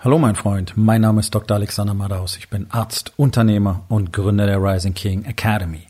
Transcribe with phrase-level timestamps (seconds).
[0.00, 1.56] Hallo mein Freund, mein Name ist Dr.
[1.56, 2.36] Alexander Madaus.
[2.36, 5.88] Ich bin Arzt, Unternehmer und Gründer der Rising King Academy.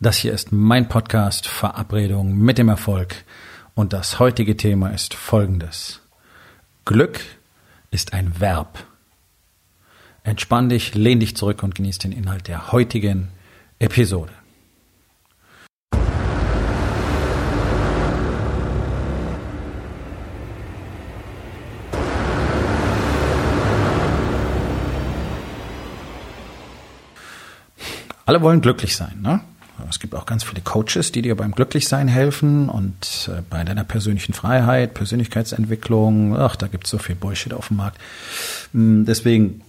[0.00, 3.24] Das hier ist mein Podcast Verabredung mit dem Erfolg
[3.76, 6.00] und das heutige Thema ist folgendes.
[6.84, 7.20] Glück
[7.92, 8.82] ist ein Verb.
[10.24, 13.28] Entspann dich, lehn dich zurück und genieß den Inhalt der heutigen
[13.78, 14.32] Episode.
[28.28, 29.40] Alle wollen glücklich sein, ne?
[29.88, 33.84] Es gibt auch ganz viele Coaches, die dir beim Glücklichsein helfen und äh, bei deiner
[33.84, 36.36] persönlichen Freiheit, Persönlichkeitsentwicklung.
[36.36, 37.98] Ach, da gibt es so viel Bullshit auf dem Markt.
[38.74, 39.62] Hm, deswegen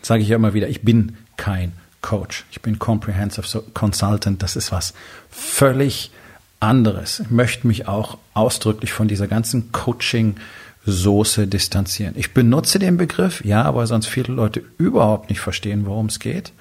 [0.00, 2.46] sage ich ja immer wieder, ich bin kein Coach.
[2.50, 4.42] Ich bin Comprehensive Consultant.
[4.42, 4.94] Das ist was
[5.28, 6.10] völlig
[6.58, 7.20] anderes.
[7.20, 10.36] Ich möchte mich auch ausdrücklich von dieser ganzen Coaching
[10.86, 12.14] Soße distanzieren.
[12.16, 16.52] Ich benutze den Begriff, ja, weil sonst viele Leute überhaupt nicht verstehen, worum es geht.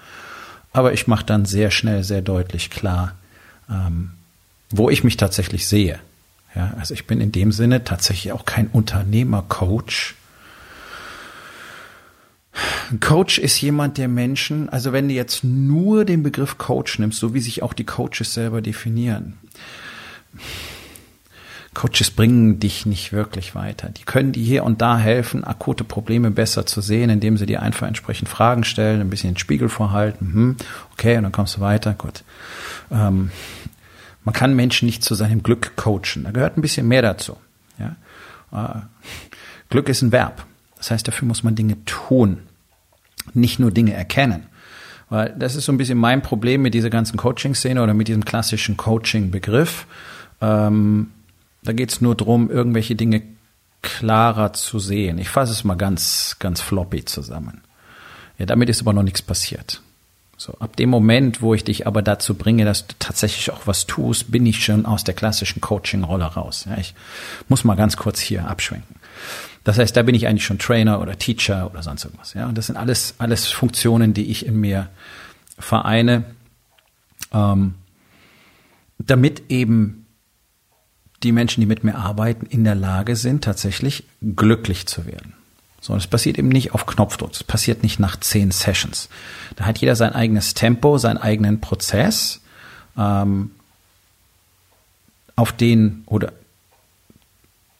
[0.72, 3.16] Aber ich mache dann sehr schnell, sehr deutlich klar,
[3.70, 4.12] ähm,
[4.70, 6.00] wo ich mich tatsächlich sehe.
[6.56, 10.16] Ja, also ich bin in dem Sinne tatsächlich auch kein Unternehmercoach.
[12.92, 17.20] Ein Coach ist jemand, der Menschen, also wenn du jetzt nur den Begriff Coach nimmst,
[17.20, 19.38] so wie sich auch die Coaches selber definieren,
[21.80, 23.88] Coaches bringen dich nicht wirklich weiter.
[23.88, 27.62] Die können dir hier und da helfen, akute Probleme besser zu sehen, indem sie dir
[27.62, 30.34] einfach entsprechend Fragen stellen, ein bisschen den Spiegel vorhalten.
[30.34, 30.58] Hm,
[30.92, 31.94] okay, und dann kommst du weiter.
[31.94, 32.26] Gut.
[32.92, 33.32] Ähm,
[34.26, 36.26] man kann Menschen nicht zu seinem Glück coachen.
[36.26, 37.38] Da gehört ein bisschen mehr dazu.
[37.78, 37.96] Ja?
[38.52, 38.82] Äh,
[39.70, 40.44] Glück ist ein Verb.
[40.76, 42.40] Das heißt, dafür muss man Dinge tun,
[43.34, 44.48] nicht nur Dinge erkennen.
[45.10, 48.26] Weil das ist so ein bisschen mein Problem mit dieser ganzen Coaching-Szene oder mit diesem
[48.26, 49.88] klassischen Coaching-Begriff.
[50.42, 51.12] Ähm,
[51.62, 53.22] da geht es nur darum, irgendwelche Dinge
[53.82, 55.18] klarer zu sehen.
[55.18, 57.62] Ich fasse es mal ganz, ganz floppy zusammen.
[58.38, 59.82] Ja, damit ist aber noch nichts passiert.
[60.38, 63.88] So, ab dem Moment, wo ich dich aber dazu bringe, dass du tatsächlich auch was
[63.88, 66.66] tust, bin ich schon aus der klassischen Coaching-Rolle raus.
[66.70, 66.96] Ja, ich
[67.50, 68.96] muss mal ganz kurz hier abschwenken.
[69.66, 72.34] Das heißt, da bin ich eigentlich schon Trainer oder Teacher oder sonst irgendwas.
[72.36, 74.88] Ja, und das sind alles, alles Funktionen, die ich in mir
[75.58, 76.24] vereine,
[77.34, 77.76] ähm,
[78.98, 80.06] damit eben
[81.24, 85.34] die Menschen, die mit mir arbeiten, in der Lage sind, tatsächlich glücklich zu werden.
[85.82, 87.32] So, das passiert eben nicht auf Knopfdruck.
[87.32, 89.10] Das passiert nicht nach zehn Sessions.
[89.56, 92.42] Da hat jeder sein eigenes Tempo, seinen eigenen Prozess,
[92.98, 93.52] ähm,
[95.36, 96.34] auf den oder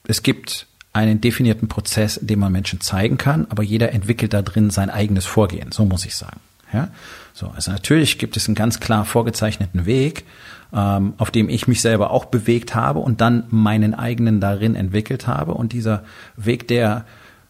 [0.04, 4.70] es gibt einen definierten Prozess, den man Menschen zeigen kann, aber jeder entwickelt da drin
[4.70, 5.70] sein eigenes Vorgehen.
[5.70, 6.40] So muss ich sagen.
[6.72, 6.88] Ja?
[7.32, 10.24] So, also natürlich gibt es einen ganz klar vorgezeichneten Weg,
[10.72, 15.26] ähm, auf dem ich mich selber auch bewegt habe und dann meinen eigenen darin entwickelt
[15.26, 15.54] habe.
[15.54, 16.04] Und dieser
[16.36, 17.04] Weg, der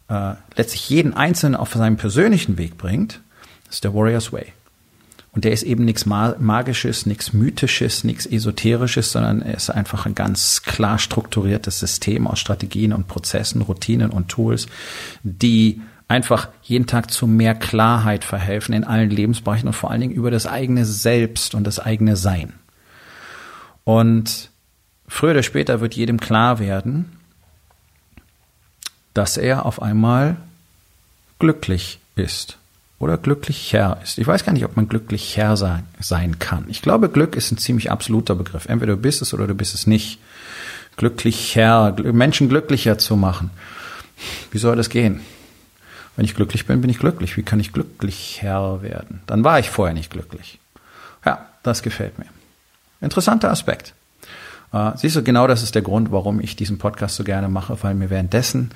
[0.09, 3.21] äh, letztlich jeden Einzelnen auf seinen persönlichen Weg bringt,
[3.71, 4.53] ist der Warrior's Way.
[5.33, 10.17] Und der ist eben nichts Magisches, nichts Mythisches, nichts Esoterisches, sondern er ist einfach ein
[10.17, 14.67] ganz klar strukturiertes System aus Strategien und Prozessen, Routinen und Tools,
[15.23, 20.13] die einfach jeden Tag zu mehr Klarheit verhelfen in allen Lebensbereichen und vor allen Dingen
[20.13, 22.55] über das eigene Selbst und das eigene Sein.
[23.85, 24.51] Und
[25.07, 27.17] früher oder später wird jedem klar werden,
[29.15, 30.37] dass er auf einmal
[31.39, 32.59] glücklich ist
[32.99, 34.19] oder glücklicher ist.
[34.19, 36.65] Ich weiß gar nicht, ob man glücklicher sein, sein kann.
[36.69, 38.67] Ich glaube, Glück ist ein ziemlich absoluter Begriff.
[38.67, 40.19] Entweder du bist es oder du bist es nicht.
[40.97, 43.51] Glücklicher, Menschen glücklicher zu machen.
[44.51, 45.21] Wie soll das gehen?
[46.17, 47.37] Wenn ich glücklich bin, bin ich glücklich.
[47.37, 49.23] Wie kann ich glücklicher werden?
[49.27, 50.59] Dann war ich vorher nicht glücklich.
[51.25, 52.27] Ja, das gefällt mir.
[53.01, 53.95] Interessanter Aspekt.
[54.73, 57.83] Äh, siehst du, genau das ist der Grund, warum ich diesen Podcast so gerne mache,
[57.83, 58.71] weil mir währenddessen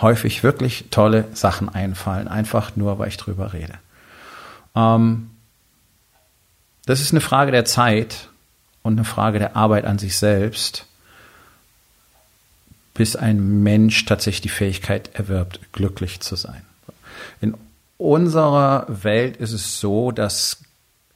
[0.00, 3.74] häufig wirklich tolle Sachen einfallen, einfach nur, weil ich drüber rede.
[4.74, 5.30] Ähm,
[6.86, 8.28] das ist eine Frage der Zeit
[8.82, 10.86] und eine Frage der Arbeit an sich selbst,
[12.94, 16.62] bis ein Mensch tatsächlich die Fähigkeit erwirbt, glücklich zu sein.
[17.40, 17.54] In
[17.98, 20.62] unserer Welt ist es so, dass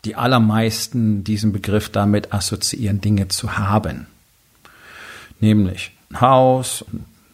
[0.05, 4.07] die allermeisten diesen Begriff damit assoziieren, Dinge zu haben.
[5.41, 6.85] Nämlich ein Haus,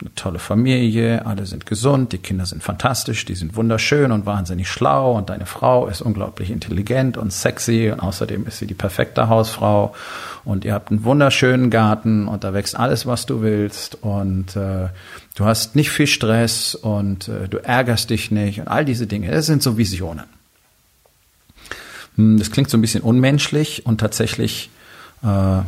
[0.03, 4.69] eine tolle Familie, alle sind gesund, die Kinder sind fantastisch, die sind wunderschön und wahnsinnig
[4.69, 9.29] schlau und deine Frau ist unglaublich intelligent und sexy und außerdem ist sie die perfekte
[9.29, 9.95] Hausfrau
[10.45, 14.89] und ihr habt einen wunderschönen Garten und da wächst alles, was du willst und äh,
[15.37, 19.31] du hast nicht viel Stress und äh, du ärgerst dich nicht und all diese Dinge,
[19.31, 20.25] das sind so Visionen.
[22.17, 24.71] Hm, das klingt so ein bisschen unmenschlich und tatsächlich
[25.23, 25.61] äh,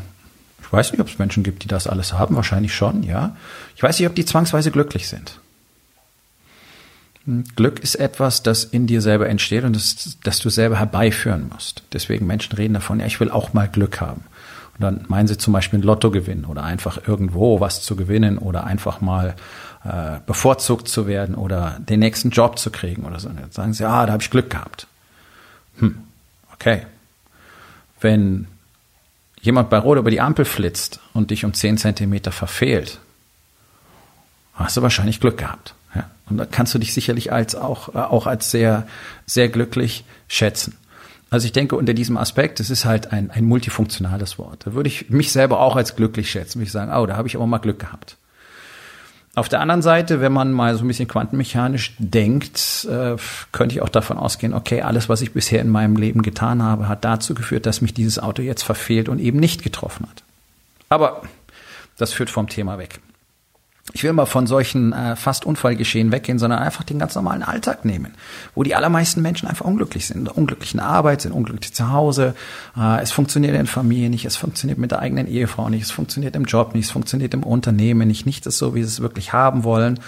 [0.74, 2.36] weiß nicht, ob es Menschen gibt, die das alles haben.
[2.36, 3.36] Wahrscheinlich schon, ja.
[3.76, 5.38] Ich weiß nicht, ob die zwangsweise glücklich sind.
[7.56, 11.82] Glück ist etwas, das in dir selber entsteht und das, das du selber herbeiführen musst.
[11.92, 14.24] Deswegen Menschen reden davon, ja, ich will auch mal Glück haben.
[14.74, 18.38] Und dann meinen sie zum Beispiel ein Lotto gewinnen oder einfach irgendwo was zu gewinnen
[18.38, 19.36] oder einfach mal
[19.84, 23.28] äh, bevorzugt zu werden oder den nächsten Job zu kriegen oder so.
[23.28, 24.86] Und jetzt sagen sie, ah, da habe ich Glück gehabt.
[25.78, 25.98] Hm,
[26.52, 26.82] okay.
[28.00, 28.48] Wenn
[29.44, 32.98] jemand bei Rot über die Ampel flitzt und dich um zehn Zentimeter verfehlt,
[34.54, 35.74] hast du wahrscheinlich Glück gehabt.
[35.94, 36.10] Ja?
[36.30, 38.86] Und da kannst du dich sicherlich als auch, äh, auch als sehr,
[39.26, 40.76] sehr glücklich schätzen.
[41.28, 44.66] Also ich denke, unter diesem Aspekt, es ist halt ein, ein multifunktionales Wort.
[44.66, 46.60] Da würde ich mich selber auch als glücklich schätzen.
[46.60, 48.16] Würde ich sagen, oh, da habe ich aber mal Glück gehabt.
[49.36, 53.16] Auf der anderen Seite, wenn man mal so ein bisschen quantenmechanisch denkt, äh,
[53.50, 56.88] könnte ich auch davon ausgehen, okay, alles, was ich bisher in meinem Leben getan habe,
[56.88, 60.22] hat dazu geführt, dass mich dieses Auto jetzt verfehlt und eben nicht getroffen hat.
[60.88, 61.22] Aber
[61.98, 63.00] das führt vom Thema weg
[63.92, 67.84] ich will mal von solchen äh, fast Unfallgeschehen weggehen, sondern einfach den ganz normalen Alltag
[67.84, 68.14] nehmen,
[68.54, 72.34] wo die allermeisten Menschen einfach unglücklich sind, unglücklich in der Arbeit, sind unglücklich zu Hause,
[72.76, 76.34] äh, es funktioniert in Familie nicht, es funktioniert mit der eigenen Ehefrau nicht, es funktioniert
[76.34, 79.34] im Job nicht, es funktioniert im Unternehmen nicht, nichts ist so, wie sie es wirklich
[79.34, 80.00] haben wollen.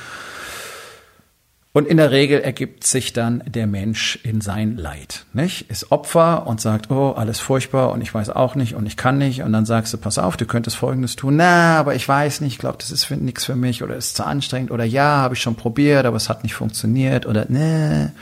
[1.77, 5.71] Und in der Regel ergibt sich dann der Mensch in sein Leid, nicht?
[5.71, 9.19] Ist Opfer und sagt, oh, alles furchtbar und ich weiß auch nicht und ich kann
[9.19, 9.43] nicht.
[9.43, 11.37] Und dann sagst du, pass auf, du könntest Folgendes tun.
[11.37, 14.25] Na, aber ich weiß nicht, ich glaube, das ist nichts für mich oder ist zu
[14.25, 18.15] anstrengend oder ja, habe ich schon probiert, aber es hat nicht funktioniert oder ne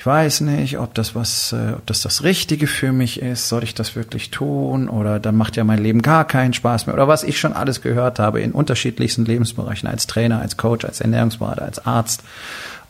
[0.00, 3.64] ich weiß nicht, ob das was, äh, ob das das Richtige für mich ist, soll
[3.64, 4.88] ich das wirklich tun?
[4.88, 6.94] Oder dann macht ja mein Leben gar keinen Spaß mehr.
[6.94, 11.02] Oder was ich schon alles gehört habe in unterschiedlichsten Lebensbereichen als Trainer, als Coach, als
[11.02, 12.22] Ernährungsberater, als Arzt,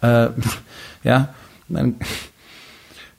[0.03, 0.29] äh,
[1.03, 1.31] ja,
[1.69, 1.97] dann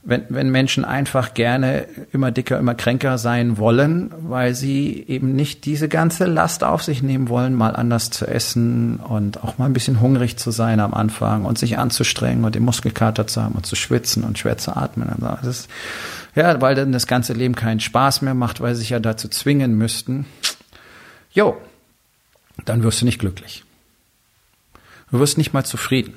[0.03, 5.65] wenn, wenn Menschen einfach gerne immer dicker, immer kränker sein wollen, weil sie eben nicht
[5.65, 9.73] diese ganze Last auf sich nehmen wollen, mal anders zu essen und auch mal ein
[9.73, 13.67] bisschen hungrig zu sein am Anfang und sich anzustrengen und den Muskelkater zu haben und
[13.67, 15.07] zu schwitzen und schwer zu atmen.
[15.09, 15.69] Also das ist,
[16.33, 19.27] ja, weil dann das ganze Leben keinen Spaß mehr macht, weil sie sich ja dazu
[19.27, 20.25] zwingen müssten.
[21.31, 21.57] Jo,
[22.65, 23.63] dann wirst du nicht glücklich.
[25.11, 26.15] Du wirst nicht mal zufrieden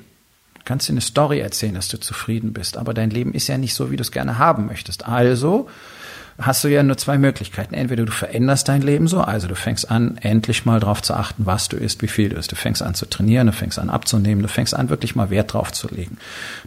[0.65, 3.73] kannst dir eine Story erzählen, dass du zufrieden bist, aber dein Leben ist ja nicht
[3.73, 5.07] so, wie du es gerne haben möchtest.
[5.07, 5.69] Also
[6.37, 7.73] hast du ja nur zwei Möglichkeiten.
[7.73, 11.45] Entweder du veränderst dein Leben so, also du fängst an, endlich mal darauf zu achten,
[11.45, 12.51] was du isst, wie viel du isst.
[12.51, 15.53] Du fängst an zu trainieren, du fängst an abzunehmen, du fängst an, wirklich mal Wert
[15.53, 16.17] drauf zu legen.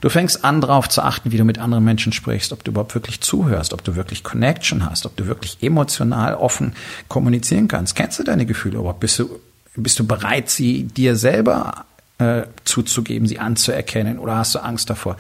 [0.01, 2.95] Du fängst an, darauf zu achten, wie du mit anderen Menschen sprichst, ob du überhaupt
[2.95, 6.73] wirklich zuhörst, ob du wirklich Connection hast, ob du wirklich emotional offen
[7.09, 7.95] kommunizieren kannst.
[7.95, 9.01] Kennst du deine Gefühle überhaupt?
[9.01, 9.39] Bist du,
[9.77, 11.85] bist du bereit, sie dir selber
[12.19, 15.17] äh, zuzugeben, sie anzuerkennen oder hast du Angst davor?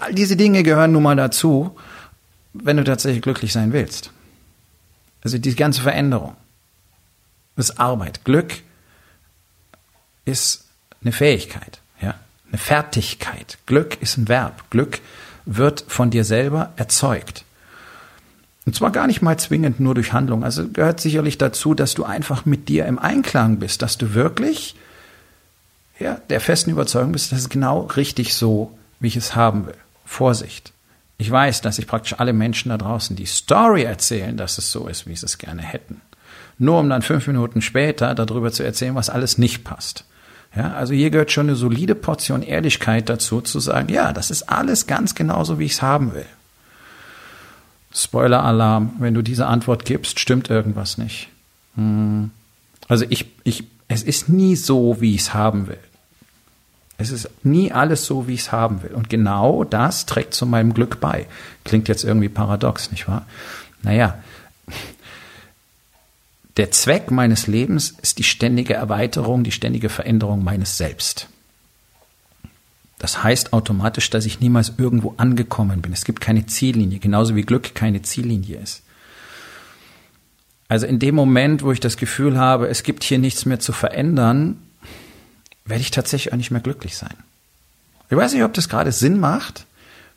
[0.00, 1.76] All diese Dinge gehören nun mal dazu,
[2.52, 4.12] wenn du tatsächlich glücklich sein willst.
[5.22, 6.36] Also die ganze Veränderung
[7.56, 8.24] ist Arbeit.
[8.24, 8.54] Glück
[10.24, 10.66] ist
[11.02, 12.14] eine Fähigkeit, ja,
[12.48, 13.58] eine Fertigkeit.
[13.66, 14.70] Glück ist ein Verb.
[14.70, 15.00] Glück
[15.44, 17.44] wird von dir selber erzeugt.
[18.64, 20.44] Und zwar gar nicht mal zwingend nur durch Handlung.
[20.44, 24.76] Also gehört sicherlich dazu, dass du einfach mit dir im Einklang bist, dass du wirklich
[26.02, 29.76] ja, der festen Überzeugung bist, das ist genau richtig so, wie ich es haben will.
[30.04, 30.72] Vorsicht.
[31.18, 34.88] Ich weiß, dass sich praktisch alle Menschen da draußen die Story erzählen, dass es so
[34.88, 36.00] ist, wie sie es gerne hätten.
[36.58, 40.04] Nur um dann fünf Minuten später darüber zu erzählen, was alles nicht passt.
[40.54, 44.48] Ja, also hier gehört schon eine solide Portion Ehrlichkeit dazu, zu sagen, ja, das ist
[44.50, 46.26] alles ganz genauso, wie ich es haben will.
[47.94, 51.28] Spoiler-Alarm, wenn du diese Antwort gibst, stimmt irgendwas nicht.
[51.76, 52.30] Hm.
[52.88, 55.78] Also ich, ich, es ist nie so, wie ich es haben will.
[57.02, 58.92] Es ist nie alles so, wie ich es haben will.
[58.92, 61.26] Und genau das trägt zu meinem Glück bei.
[61.64, 63.26] Klingt jetzt irgendwie paradox, nicht wahr?
[63.82, 64.18] Naja,
[66.56, 71.28] der Zweck meines Lebens ist die ständige Erweiterung, die ständige Veränderung meines Selbst.
[72.98, 75.92] Das heißt automatisch, dass ich niemals irgendwo angekommen bin.
[75.92, 78.82] Es gibt keine Ziellinie, genauso wie Glück keine Ziellinie ist.
[80.68, 83.72] Also in dem Moment, wo ich das Gefühl habe, es gibt hier nichts mehr zu
[83.72, 84.58] verändern,
[85.64, 87.14] werde ich tatsächlich auch nicht mehr glücklich sein.
[88.10, 89.66] Ich weiß nicht, ob das gerade Sinn macht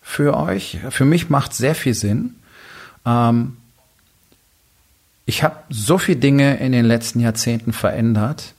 [0.01, 0.79] für euch.
[0.89, 2.35] Für mich macht sehr viel Sinn.
[3.05, 3.57] Ähm,
[5.25, 8.53] ich habe so viele Dinge in den letzten Jahrzehnten verändert,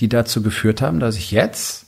[0.00, 1.86] die dazu geführt haben, dass ich jetzt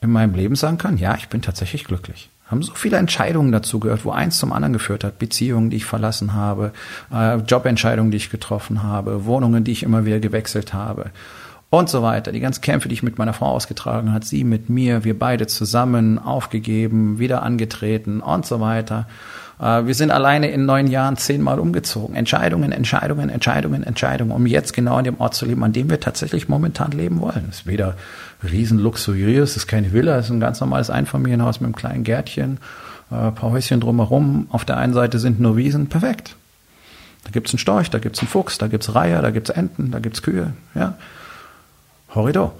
[0.00, 2.30] in meinem Leben sagen kann, ja, ich bin tatsächlich glücklich.
[2.46, 5.18] Haben so viele Entscheidungen dazu gehört, wo eins zum anderen geführt hat.
[5.18, 6.72] Beziehungen, die ich verlassen habe,
[7.12, 11.10] äh, Jobentscheidungen, die ich getroffen habe, Wohnungen, die ich immer wieder gewechselt habe
[11.70, 12.32] und so weiter.
[12.32, 15.46] Die ganzen Kämpfe, die ich mit meiner Frau ausgetragen hat, sie mit mir, wir beide
[15.46, 19.06] zusammen aufgegeben, wieder angetreten und so weiter.
[19.60, 22.14] Äh, wir sind alleine in neun Jahren zehnmal umgezogen.
[22.14, 26.00] Entscheidungen, Entscheidungen, Entscheidungen, Entscheidungen, um jetzt genau in dem Ort zu leben, an dem wir
[26.00, 27.46] tatsächlich momentan leben wollen.
[27.50, 27.96] Es ist weder
[28.48, 32.04] riesen luxuriös, es ist keine Villa, es ist ein ganz normales Einfamilienhaus mit einem kleinen
[32.04, 32.58] Gärtchen,
[33.10, 34.46] äh, ein paar Häuschen drumherum.
[34.50, 36.36] Auf der einen Seite sind nur Wiesen, perfekt.
[37.24, 39.98] Da gibt's einen Storch, da gibt's einen Fuchs, da gibt's Reiher, da gibt's Enten, da
[39.98, 40.52] gibt's Kühe.
[40.76, 40.94] Ja.
[42.16, 42.54] Horridor.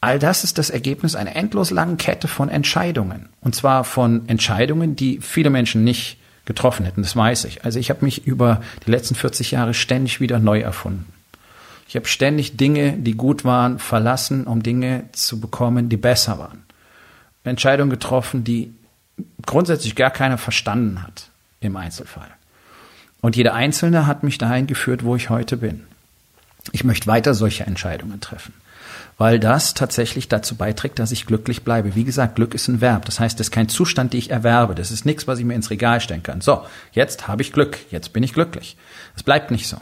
[0.00, 3.28] All das ist das Ergebnis einer endlos langen Kette von Entscheidungen.
[3.40, 7.64] Und zwar von Entscheidungen, die viele Menschen nicht getroffen hätten, das weiß ich.
[7.64, 11.06] Also ich habe mich über die letzten 40 Jahre ständig wieder neu erfunden.
[11.86, 16.64] Ich habe ständig Dinge, die gut waren, verlassen, um Dinge zu bekommen, die besser waren.
[17.44, 18.74] Entscheidungen getroffen, die
[19.46, 21.28] grundsätzlich gar keiner verstanden hat
[21.60, 22.30] im Einzelfall.
[23.20, 25.84] Und jeder Einzelne hat mich dahin geführt, wo ich heute bin.
[26.70, 28.54] Ich möchte weiter solche Entscheidungen treffen
[29.18, 31.94] weil das tatsächlich dazu beiträgt, dass ich glücklich bleibe.
[31.94, 33.04] Wie gesagt, Glück ist ein Verb.
[33.04, 34.74] Das heißt, das ist kein Zustand, den ich erwerbe.
[34.74, 36.40] Das ist nichts, was ich mir ins Regal stellen kann.
[36.40, 37.78] So, jetzt habe ich Glück.
[37.90, 38.76] Jetzt bin ich glücklich.
[39.16, 39.76] Es bleibt nicht so.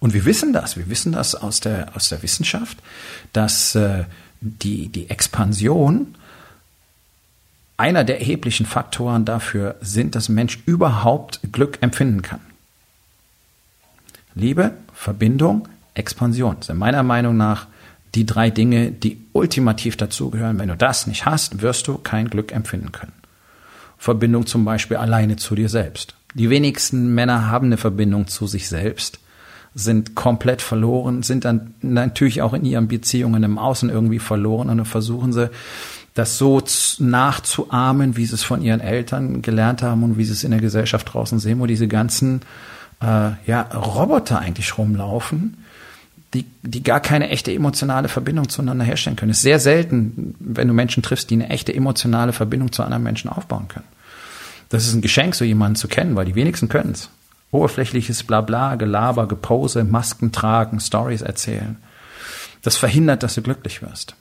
[0.00, 0.76] Und wir wissen das.
[0.76, 2.78] Wir wissen das aus der, aus der Wissenschaft,
[3.32, 4.04] dass äh,
[4.40, 6.14] die, die Expansion
[7.76, 12.40] einer der erheblichen Faktoren dafür sind, dass ein Mensch überhaupt Glück empfinden kann.
[14.34, 17.68] Liebe, Verbindung, Expansion sind meiner Meinung nach
[18.14, 20.58] die drei Dinge, die ultimativ dazugehören.
[20.58, 23.14] Wenn du das nicht hast, wirst du kein Glück empfinden können.
[23.96, 26.16] Verbindung zum Beispiel alleine zu dir selbst.
[26.34, 29.20] Die wenigsten Männer haben eine Verbindung zu sich selbst,
[29.74, 34.76] sind komplett verloren, sind dann natürlich auch in ihren Beziehungen im Außen irgendwie verloren und
[34.76, 35.48] dann versuchen sie,
[36.12, 36.62] das so
[36.98, 40.60] nachzuahmen, wie sie es von ihren Eltern gelernt haben und wie sie es in der
[40.60, 42.42] Gesellschaft draußen sehen, wo diese ganzen
[43.02, 45.64] äh, ja, Roboter eigentlich rumlaufen,
[46.34, 49.30] die, die gar keine echte emotionale Verbindung zueinander herstellen können.
[49.30, 53.02] Es ist sehr selten, wenn du Menschen triffst, die eine echte emotionale Verbindung zu anderen
[53.02, 53.86] Menschen aufbauen können.
[54.68, 57.10] Das ist ein Geschenk, so jemanden zu kennen, weil die wenigsten können es.
[57.50, 61.76] Oberflächliches Blabla, Gelaber, Gepose, Masken tragen, Stories erzählen.
[62.62, 64.14] Das verhindert, dass du glücklich wirst.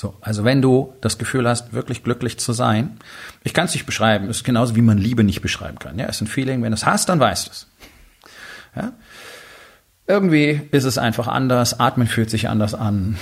[0.00, 2.96] So, also wenn du das Gefühl hast, wirklich glücklich zu sein,
[3.44, 5.98] ich kann es nicht beschreiben, es ist genauso wie man Liebe nicht beschreiben kann.
[5.98, 7.66] Ja, es ist ein Feeling, wenn du es hast, dann weißt du es.
[8.76, 8.92] Ja?
[10.06, 13.18] Irgendwie ist es einfach anders, Atmen fühlt sich anders an,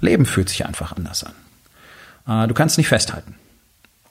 [0.00, 2.44] Leben fühlt sich einfach anders an.
[2.44, 3.34] Äh, du kannst nicht festhalten.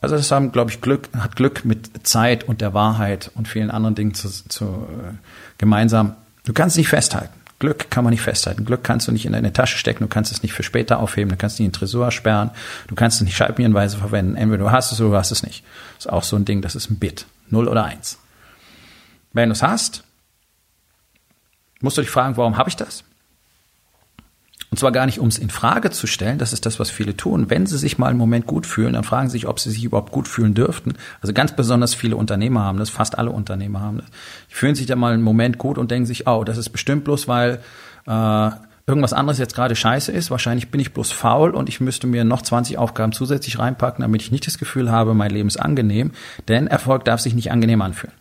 [0.02, 3.72] Also das haben, glaube ich, Glück, hat Glück mit Zeit und der Wahrheit und vielen
[3.72, 5.14] anderen Dingen zu, zu äh,
[5.58, 6.18] gemeinsam.
[6.44, 7.41] Du kannst nicht festhalten.
[7.62, 8.66] Glück kann man nicht festhalten.
[8.66, 11.30] Glück kannst du nicht in deine Tasche stecken, du kannst es nicht für später aufheben,
[11.30, 12.50] du kannst nicht in den Tresor sperren,
[12.88, 14.36] du kannst es nicht scheibchenweise verwenden.
[14.36, 15.64] Entweder du hast es oder du hast es nicht.
[16.00, 17.28] Ist auch so ein Ding, das ist ein Bit.
[17.52, 18.18] Null oder eins.
[19.32, 20.04] Wenn du es hast,
[21.82, 23.04] musst du dich fragen, warum habe ich das?
[24.72, 27.18] Und zwar gar nicht, um es in Frage zu stellen, das ist das, was viele
[27.18, 27.50] tun.
[27.50, 29.84] Wenn sie sich mal einen Moment gut fühlen, dann fragen sie sich, ob sie sich
[29.84, 30.94] überhaupt gut fühlen dürften.
[31.20, 34.08] Also ganz besonders viele Unternehmer haben das, fast alle Unternehmer haben das.
[34.50, 37.04] Die fühlen sich dann mal einen Moment gut und denken sich, oh, das ist bestimmt
[37.04, 37.60] bloß, weil
[38.08, 38.50] äh,
[38.88, 40.32] irgendwas anderes jetzt gerade scheiße ist.
[40.32, 44.22] Wahrscheinlich bin ich bloß faul und ich müsste mir noch 20 Aufgaben zusätzlich reinpacken, damit
[44.22, 46.12] ich nicht das Gefühl habe, mein Leben ist angenehm.
[46.48, 48.16] Denn Erfolg darf sich nicht angenehm anfühlen.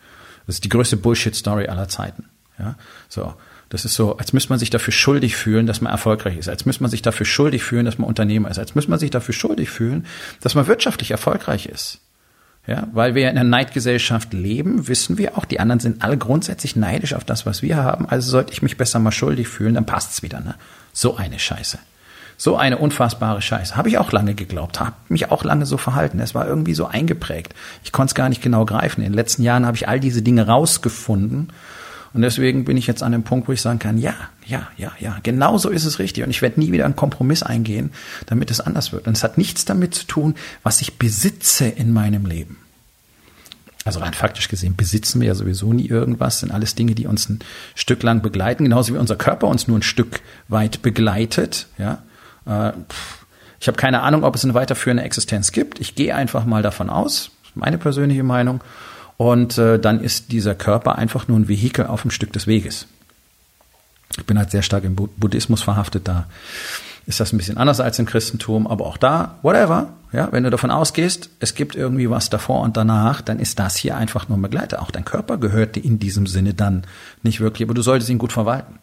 [0.47, 2.25] Das ist die größte Bullshit-Story aller Zeiten.
[2.59, 2.75] Ja,
[3.07, 3.35] so.
[3.71, 6.49] Das ist so, als müsste man sich dafür schuldig fühlen, dass man erfolgreich ist.
[6.49, 8.59] Als müsste man sich dafür schuldig fühlen, dass man Unternehmer ist.
[8.59, 10.05] Als müsste man sich dafür schuldig fühlen,
[10.41, 11.99] dass man wirtschaftlich erfolgreich ist.
[12.67, 16.75] Ja, weil wir in einer Neidgesellschaft leben, wissen wir auch, die anderen sind alle grundsätzlich
[16.75, 18.05] neidisch auf das, was wir haben.
[18.05, 20.41] Also sollte ich mich besser mal schuldig fühlen, dann passt's wieder.
[20.41, 20.55] Ne?
[20.91, 21.79] So eine Scheiße.
[22.35, 23.77] So eine unfassbare Scheiße.
[23.77, 26.19] Habe ich auch lange geglaubt, habe mich auch lange so verhalten.
[26.19, 27.53] Es war irgendwie so eingeprägt.
[27.85, 28.99] Ich konnte es gar nicht genau greifen.
[28.99, 31.53] In den letzten Jahren habe ich all diese Dinge rausgefunden
[32.13, 34.13] und deswegen bin ich jetzt an dem Punkt, wo ich sagen kann, ja,
[34.45, 36.23] ja, ja, ja, genau so ist es richtig.
[36.23, 37.91] Und ich werde nie wieder einen Kompromiss eingehen,
[38.25, 39.07] damit es anders wird.
[39.07, 42.57] Und es hat nichts damit zu tun, was ich besitze in meinem Leben.
[43.83, 47.29] Also rein faktisch gesehen besitzen wir ja sowieso nie irgendwas, sind alles Dinge, die uns
[47.29, 47.39] ein
[47.73, 51.67] Stück lang begleiten, genauso wie unser Körper uns nur ein Stück weit begleitet.
[51.79, 52.03] Ja,
[52.45, 52.73] äh,
[53.59, 55.79] ich habe keine Ahnung, ob es eine weiterführende Existenz gibt.
[55.79, 58.61] Ich gehe einfach mal davon aus, meine persönliche Meinung,
[59.21, 62.87] und äh, dann ist dieser Körper einfach nur ein Vehikel auf einem Stück des Weges.
[64.17, 66.25] Ich bin halt sehr stark im Buddhismus verhaftet, da
[67.05, 70.49] ist das ein bisschen anders als im Christentum, aber auch da, whatever, ja, wenn du
[70.49, 74.39] davon ausgehst, es gibt irgendwie was davor und danach, dann ist das hier einfach nur
[74.39, 74.81] ein Begleiter.
[74.81, 76.83] Auch dein Körper gehört dir in diesem Sinne dann
[77.21, 78.79] nicht wirklich, aber du solltest ihn gut verwalten.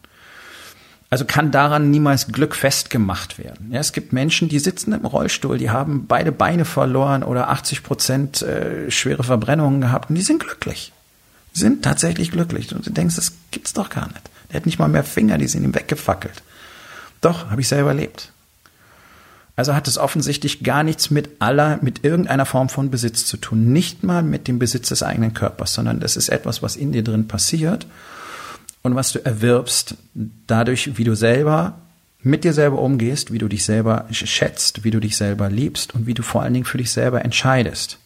[1.11, 3.71] Also kann daran niemals Glück festgemacht werden.
[3.71, 7.81] Ja, es gibt Menschen, die sitzen im Rollstuhl, die haben beide Beine verloren oder 80
[7.81, 10.93] Prozent äh, schwere Verbrennungen gehabt und die sind glücklich.
[11.51, 12.73] Sind tatsächlich glücklich.
[12.75, 14.21] Und du denkst, das gibt's doch gar nicht.
[14.49, 16.43] Der hat nicht mal mehr Finger, die sind ihm weggefackelt.
[17.21, 18.31] Doch, habe ich selber erlebt.
[19.55, 23.73] Also hat es offensichtlich gar nichts mit aller, mit irgendeiner Form von Besitz zu tun.
[23.73, 27.03] Nicht mal mit dem Besitz des eigenen Körpers, sondern das ist etwas, was in dir
[27.03, 27.87] drin passiert
[28.89, 29.95] und was du erwirbst
[30.47, 31.79] dadurch, wie du selber
[32.21, 36.05] mit dir selber umgehst, wie du dich selber schätzt, wie du dich selber liebst und
[36.05, 37.97] wie du vor allen Dingen für dich selber entscheidest.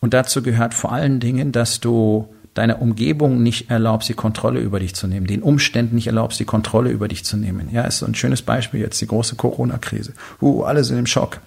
[0.00, 4.78] Und dazu gehört vor allen Dingen, dass du deiner Umgebung nicht erlaubst, die Kontrolle über
[4.78, 7.68] dich zu nehmen, den Umständen nicht erlaubst, die Kontrolle über dich zu nehmen.
[7.72, 10.12] Ja, ist so ein schönes Beispiel jetzt, die große Corona-Krise.
[10.40, 11.40] Uh, alle sind im Schock.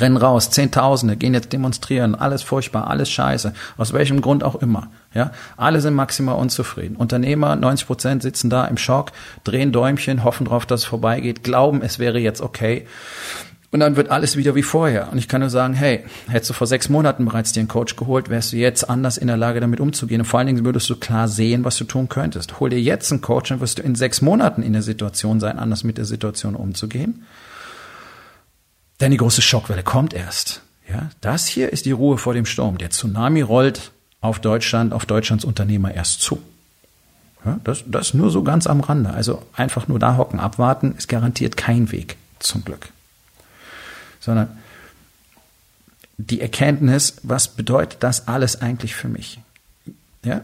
[0.00, 4.88] Rennen raus, Zehntausende gehen jetzt demonstrieren, alles furchtbar, alles scheiße, aus welchem Grund auch immer.
[5.14, 6.96] Ja, alle sind maximal unzufrieden.
[6.96, 9.12] Unternehmer, 90 Prozent sitzen da im Schock,
[9.44, 12.86] drehen Däumchen, hoffen drauf, dass es vorbeigeht, glauben, es wäre jetzt okay.
[13.74, 15.10] Und dann wird alles wieder wie vorher.
[15.10, 17.96] Und ich kann nur sagen, hey, hättest du vor sechs Monaten bereits dir einen Coach
[17.96, 20.20] geholt, wärst du jetzt anders in der Lage, damit umzugehen.
[20.20, 22.60] Und vor allen Dingen würdest du klar sehen, was du tun könntest.
[22.60, 25.58] Hol dir jetzt einen Coach, dann wirst du in sechs Monaten in der Situation sein,
[25.58, 27.24] anders mit der Situation umzugehen.
[29.00, 30.62] Denn die große Schockwelle kommt erst.
[30.88, 32.78] Ja, das hier ist die Ruhe vor dem Sturm.
[32.78, 36.40] Der Tsunami rollt auf Deutschland, auf Deutschlands Unternehmer erst zu.
[37.44, 39.10] Ja, das, das nur so ganz am Rande.
[39.10, 42.88] Also einfach nur da hocken, abwarten, ist garantiert kein Weg zum Glück
[44.24, 44.48] sondern
[46.16, 49.40] die Erkenntnis, was bedeutet das alles eigentlich für mich?
[50.24, 50.40] Ja?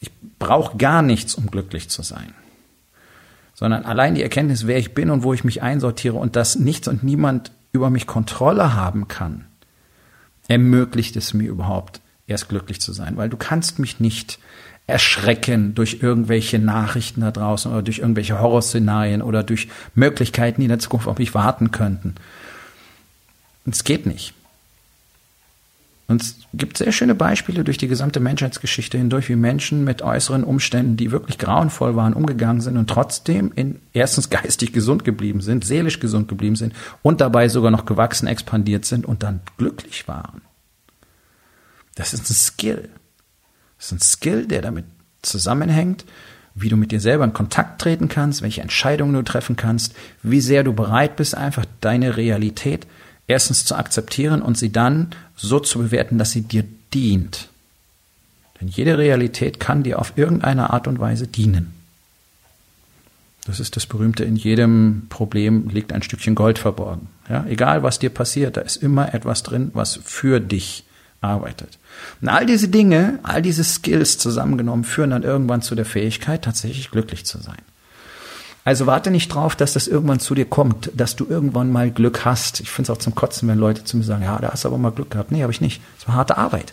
[0.00, 2.34] Ich brauche gar nichts, um glücklich zu sein.
[3.54, 6.88] Sondern allein die Erkenntnis, wer ich bin und wo ich mich einsortiere und dass nichts
[6.88, 9.46] und niemand über mich Kontrolle haben kann,
[10.48, 13.16] ermöglicht es mir überhaupt, erst glücklich zu sein.
[13.16, 14.38] Weil du kannst mich nicht
[14.86, 20.70] erschrecken durch irgendwelche Nachrichten da draußen oder durch irgendwelche Horrorszenarien oder durch Möglichkeiten, die in
[20.70, 22.16] der Zukunft auf mich warten könnten.
[23.64, 24.34] Es geht nicht.
[26.12, 30.44] Und es gibt sehr schöne Beispiele durch die gesamte Menschheitsgeschichte hindurch, wie Menschen mit äußeren
[30.44, 35.64] Umständen, die wirklich grauenvoll waren, umgegangen sind und trotzdem in, erstens geistig gesund geblieben sind,
[35.64, 40.42] seelisch gesund geblieben sind und dabei sogar noch gewachsen, expandiert sind und dann glücklich waren.
[41.94, 42.90] Das ist ein Skill.
[43.78, 44.84] Das ist ein Skill, der damit
[45.22, 46.04] zusammenhängt,
[46.54, 50.42] wie du mit dir selber in Kontakt treten kannst, welche Entscheidungen du treffen kannst, wie
[50.42, 52.86] sehr du bereit bist, einfach deine Realität
[53.32, 56.64] erstens zu akzeptieren und sie dann so zu bewerten, dass sie dir
[56.94, 57.48] dient.
[58.60, 61.72] Denn jede Realität kann dir auf irgendeine Art und Weise dienen.
[63.44, 67.08] Das ist das Berühmte, in jedem Problem liegt ein Stückchen Gold verborgen.
[67.28, 70.84] Ja, egal was dir passiert, da ist immer etwas drin, was für dich
[71.20, 71.78] arbeitet.
[72.20, 76.90] Und all diese Dinge, all diese Skills zusammengenommen führen dann irgendwann zu der Fähigkeit, tatsächlich
[76.90, 77.58] glücklich zu sein.
[78.64, 82.24] Also warte nicht drauf, dass das irgendwann zu dir kommt, dass du irgendwann mal Glück
[82.24, 82.60] hast.
[82.60, 84.68] Ich finde es auch zum Kotzen, wenn Leute zu mir sagen, ja, da hast du
[84.68, 85.32] aber mal Glück gehabt.
[85.32, 85.82] Nee, habe ich nicht.
[85.98, 86.72] Es war harte Arbeit.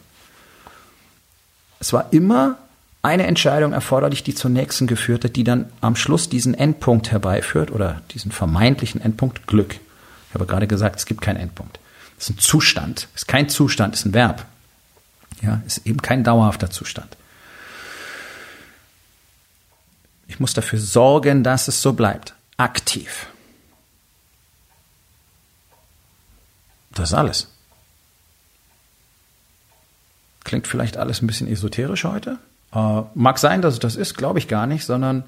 [1.80, 2.58] Es war immer
[3.02, 7.72] eine Entscheidung erforderlich, die zur nächsten geführt hat, die dann am Schluss diesen Endpunkt herbeiführt
[7.72, 9.76] oder diesen vermeintlichen Endpunkt Glück.
[10.28, 11.80] Ich habe gerade gesagt, es gibt keinen Endpunkt.
[12.20, 13.08] Es ist ein Zustand.
[13.16, 14.46] Es ist kein Zustand, es ist ein Verb.
[15.42, 17.16] Ja, es ist eben kein dauerhafter Zustand.
[20.30, 22.36] Ich muss dafür sorgen, dass es so bleibt.
[22.56, 23.26] Aktiv.
[26.92, 27.48] Das ist alles.
[30.44, 32.38] Klingt vielleicht alles ein bisschen esoterisch heute.
[32.74, 35.24] Äh, mag sein, dass es das ist, glaube ich gar nicht, sondern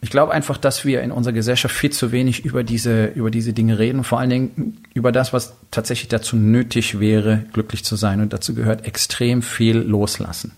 [0.00, 3.52] ich glaube einfach, dass wir in unserer Gesellschaft viel zu wenig über diese, über diese
[3.52, 8.20] Dinge reden, vor allen Dingen über das, was tatsächlich dazu nötig wäre, glücklich zu sein.
[8.22, 10.52] Und dazu gehört extrem viel loslassen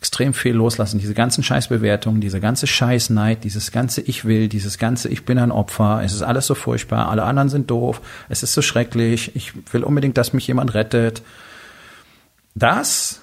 [0.00, 0.98] extrem viel loslassen.
[0.98, 5.50] Diese ganzen Scheißbewertungen, diese ganze Scheißneid, dieses ganze Ich will, dieses ganze Ich bin ein
[5.50, 9.52] Opfer, es ist alles so furchtbar, alle anderen sind doof, es ist so schrecklich, ich
[9.72, 11.22] will unbedingt, dass mich jemand rettet.
[12.54, 13.22] Das,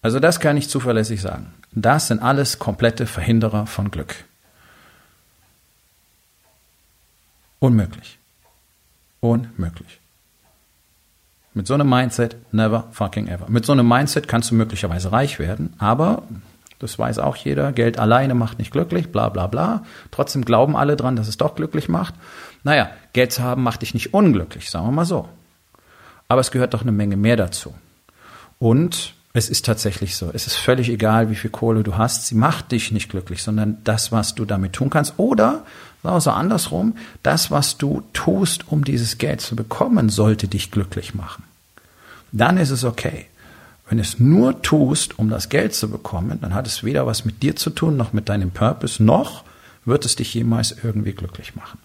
[0.00, 1.54] also das kann ich zuverlässig sagen.
[1.72, 4.14] Das sind alles komplette Verhinderer von Glück.
[7.58, 8.18] Unmöglich.
[9.20, 10.01] Unmöglich.
[11.54, 13.46] Mit so einem Mindset never fucking ever.
[13.48, 16.22] Mit so einem Mindset kannst du möglicherweise reich werden, aber
[16.78, 19.84] das weiß auch jeder, Geld alleine macht nicht glücklich, bla bla bla.
[20.10, 22.14] Trotzdem glauben alle dran, dass es doch glücklich macht.
[22.64, 25.28] Naja, Geld zu haben macht dich nicht unglücklich, sagen wir mal so.
[26.26, 27.74] Aber es gehört doch eine Menge mehr dazu.
[28.58, 30.30] Und es ist tatsächlich so.
[30.32, 32.26] Es ist völlig egal, wie viel Kohle du hast.
[32.26, 35.14] Sie macht dich nicht glücklich, sondern das, was du damit tun kannst.
[35.16, 35.64] Oder
[36.02, 41.44] so andersrum, das, was du tust, um dieses Geld zu bekommen, sollte dich glücklich machen.
[42.32, 43.26] Dann ist es okay.
[43.88, 47.42] Wenn es nur tust, um das Geld zu bekommen, dann hat es weder was mit
[47.42, 49.44] dir zu tun, noch mit deinem Purpose, noch
[49.84, 51.78] wird es dich jemals irgendwie glücklich machen.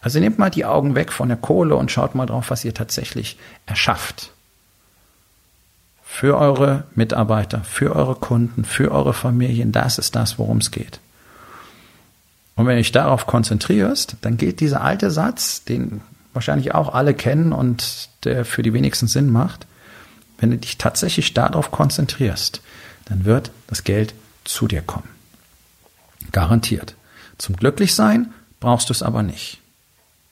[0.00, 2.74] Also nehmt mal die Augen weg von der Kohle und schaut mal drauf, was ihr
[2.74, 4.32] tatsächlich erschafft.
[6.18, 10.98] Für eure Mitarbeiter, für eure Kunden, für eure Familien, das ist das, worum es geht.
[12.54, 16.00] Und wenn du dich darauf konzentrierst, dann gilt dieser alte Satz, den
[16.32, 19.66] wahrscheinlich auch alle kennen und der für die wenigsten Sinn macht.
[20.38, 22.62] Wenn du dich tatsächlich darauf konzentrierst,
[23.04, 25.10] dann wird das Geld zu dir kommen.
[26.32, 26.94] Garantiert.
[27.36, 29.58] Zum Glücklichsein brauchst du es aber nicht.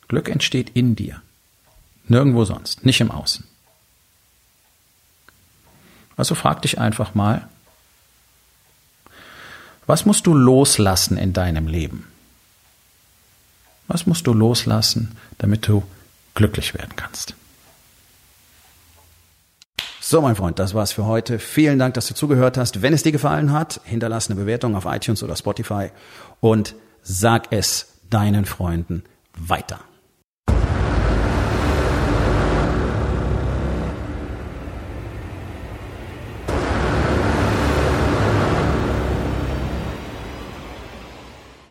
[0.09, 1.21] Glück entsteht in dir.
[2.09, 3.45] Nirgendwo sonst, nicht im Außen.
[6.17, 7.49] Also frag dich einfach mal,
[9.87, 12.07] was musst du loslassen in deinem Leben?
[13.87, 15.83] Was musst du loslassen, damit du
[16.35, 17.35] glücklich werden kannst?
[20.01, 21.39] So, mein Freund, das war's für heute.
[21.39, 22.83] Vielen Dank, dass du zugehört hast.
[22.83, 25.91] Wenn es dir gefallen hat, hinterlass eine Bewertung auf iTunes oder Spotify
[26.41, 29.03] und sag es deinen Freunden
[29.35, 29.81] weiter.